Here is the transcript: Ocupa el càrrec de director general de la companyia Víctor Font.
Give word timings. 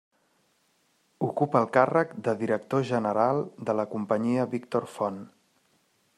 Ocupa 1.27 1.59
el 1.65 1.69
càrrec 1.75 2.15
de 2.29 2.35
director 2.41 2.87
general 2.93 3.45
de 3.69 3.77
la 3.81 3.87
companyia 3.95 4.49
Víctor 4.57 4.93
Font. 4.97 5.23